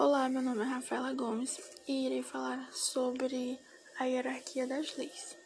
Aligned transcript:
Olá, 0.00 0.28
meu 0.28 0.40
nome 0.40 0.62
é 0.62 0.64
Rafaela 0.64 1.12
Gomes 1.12 1.58
e 1.88 2.06
irei 2.06 2.22
falar 2.22 2.72
sobre 2.72 3.58
a 3.98 4.04
hierarquia 4.04 4.64
das 4.64 4.96
leis. 4.96 5.36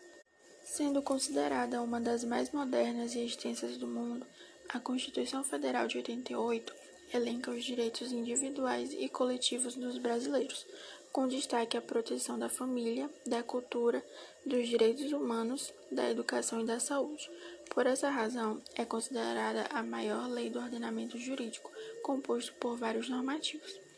Sendo 0.62 1.00
considerada 1.00 1.80
uma 1.80 1.98
das 1.98 2.22
mais 2.22 2.50
modernas 2.52 3.14
e 3.14 3.24
extensas 3.24 3.78
do 3.78 3.86
mundo, 3.86 4.26
a 4.68 4.78
Constituição 4.78 5.42
Federal 5.42 5.88
de 5.88 5.96
88 5.96 6.70
elenca 7.14 7.50
os 7.50 7.64
direitos 7.64 8.12
individuais 8.12 8.92
e 8.92 9.08
coletivos 9.08 9.74
dos 9.74 9.96
brasileiros, 9.96 10.66
com 11.10 11.26
destaque 11.26 11.78
à 11.78 11.80
proteção 11.80 12.38
da 12.38 12.50
família, 12.50 13.08
da 13.26 13.42
cultura, 13.42 14.04
dos 14.44 14.68
direitos 14.68 15.12
humanos, 15.12 15.72
da 15.90 16.10
educação 16.10 16.60
e 16.60 16.66
da 16.66 16.78
saúde. 16.78 17.30
Por 17.70 17.86
essa 17.86 18.10
razão, 18.10 18.60
é 18.74 18.84
considerada 18.84 19.64
a 19.70 19.82
maior 19.82 20.28
lei 20.28 20.50
do 20.50 20.58
ordenamento 20.58 21.16
jurídico, 21.16 21.72
composto 22.02 22.52
por 22.60 22.76
vários 22.76 23.08
normativos. 23.08 23.91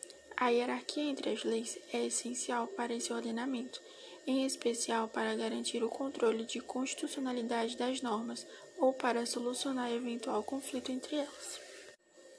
A 0.44 0.50
hierarquia 0.50 1.04
entre 1.04 1.30
as 1.30 1.42
leis 1.42 1.78
é 1.90 2.04
essencial 2.04 2.66
para 2.66 2.92
esse 2.92 3.10
ordenamento, 3.10 3.80
em 4.26 4.44
especial 4.44 5.08
para 5.08 5.34
garantir 5.34 5.82
o 5.82 5.88
controle 5.88 6.44
de 6.44 6.60
constitucionalidade 6.60 7.78
das 7.78 8.02
normas 8.02 8.46
ou 8.76 8.92
para 8.92 9.24
solucionar 9.24 9.90
eventual 9.90 10.42
conflito 10.42 10.92
entre 10.92 11.16
elas. 11.16 11.60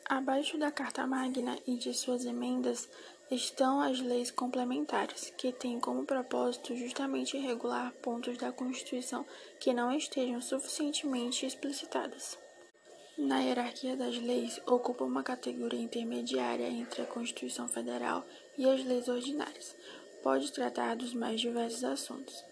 Abaixo 0.07 0.55
da 0.55 0.69
Carta 0.71 1.07
Magna 1.07 1.57
e 1.65 1.77
de 1.77 1.95
suas 1.95 2.25
emendas 2.25 2.87
estão 3.31 3.81
as 3.81 3.99
leis 3.99 4.29
complementares, 4.29 5.33
que 5.35 5.51
têm 5.51 5.79
como 5.79 6.05
propósito 6.05 6.75
justamente 6.75 7.39
regular 7.39 7.91
pontos 8.03 8.37
da 8.37 8.51
Constituição 8.51 9.25
que 9.59 9.73
não 9.73 9.91
estejam 9.91 10.39
suficientemente 10.41 11.43
explicitadas. 11.43 12.37
Na 13.17 13.39
hierarquia 13.39 13.95
das 13.95 14.17
leis, 14.17 14.61
ocupa 14.65 15.05
uma 15.05 15.23
categoria 15.23 15.79
intermediária 15.79 16.67
entre 16.67 17.01
a 17.01 17.05
Constituição 17.05 17.65
Federal 17.65 18.25
e 18.57 18.69
as 18.69 18.83
leis 18.83 19.07
ordinárias. 19.07 19.73
Pode 20.21 20.51
tratar 20.51 20.97
dos 20.97 21.13
mais 21.13 21.39
diversos 21.39 21.85
assuntos. 21.85 22.43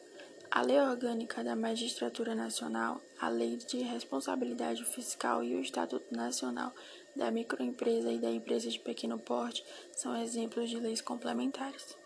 A 0.49 0.61
Lei 0.61 0.79
Orgânica 0.79 1.43
da 1.43 1.53
Magistratura 1.53 2.33
Nacional, 2.33 3.01
a 3.19 3.27
Lei 3.27 3.57
de 3.57 3.81
Responsabilidade 3.81 4.85
Fiscal 4.85 5.43
e 5.43 5.53
o 5.53 5.59
Estatuto 5.59 6.15
Nacional 6.15 6.73
da 7.13 7.29
Microempresa 7.29 8.09
e 8.11 8.19
da 8.19 8.31
Empresa 8.31 8.69
de 8.69 8.79
Pequeno 8.79 9.19
Porte 9.19 9.65
são 9.91 10.15
exemplos 10.15 10.69
de 10.69 10.79
leis 10.79 11.01
complementares. 11.01 11.97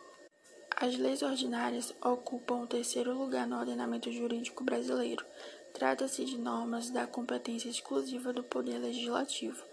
As 0.79 0.95
leis 0.95 1.21
ordinárias 1.21 1.93
ocupam 2.03 2.61
o 2.61 2.67
terceiro 2.67 3.11
lugar 3.11 3.47
no 3.47 3.59
ordenamento 3.59 4.11
jurídico 4.11 4.63
brasileiro. 4.63 5.25
Trata-se 5.73 6.25
de 6.25 6.37
normas 6.37 6.89
da 6.89 7.05
competência 7.05 7.69
exclusiva 7.69 8.33
do 8.33 8.43
Poder 8.43 8.79
Legislativo. 8.79 9.63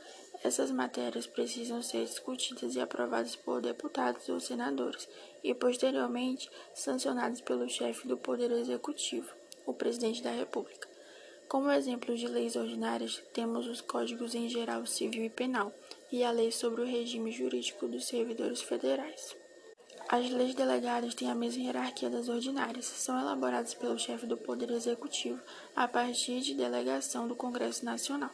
Essas 0.42 0.70
matérias 0.70 1.26
precisam 1.26 1.82
ser 1.82 2.04
discutidas 2.04 2.74
e 2.74 2.80
aprovadas 2.80 3.34
por 3.34 3.62
deputados 3.62 4.28
ou 4.28 4.38
senadores 4.38 5.08
e, 5.42 5.54
posteriormente, 5.54 6.50
sancionadas 6.74 7.40
pelo 7.40 7.68
chefe 7.68 8.06
do 8.06 8.16
Poder 8.16 8.50
Executivo, 8.50 9.32
o 9.64 9.72
Presidente 9.72 10.22
da 10.22 10.30
República. 10.30 10.88
Como 11.48 11.70
exemplos 11.70 12.20
de 12.20 12.26
leis 12.26 12.56
ordinárias, 12.56 13.22
temos 13.32 13.66
os 13.66 13.80
Códigos 13.80 14.34
em 14.34 14.48
Geral 14.48 14.84
Civil 14.86 15.24
e 15.24 15.30
Penal 15.30 15.72
e 16.10 16.24
a 16.24 16.30
Lei 16.30 16.50
sobre 16.50 16.82
o 16.82 16.86
Regime 16.86 17.30
Jurídico 17.30 17.86
dos 17.86 18.06
Servidores 18.06 18.60
Federais. 18.60 19.36
As 20.08 20.30
leis 20.30 20.54
delegadas 20.54 21.14
têm 21.14 21.30
a 21.30 21.34
mesma 21.34 21.62
hierarquia 21.62 22.10
das 22.10 22.28
ordinárias, 22.28 22.84
são 22.84 23.18
elaboradas 23.18 23.74
pelo 23.74 23.98
chefe 23.98 24.26
do 24.26 24.36
Poder 24.36 24.70
Executivo 24.70 25.40
a 25.74 25.88
partir 25.88 26.40
de 26.40 26.54
delegação 26.54 27.26
do 27.26 27.34
Congresso 27.34 27.84
Nacional. 27.84 28.30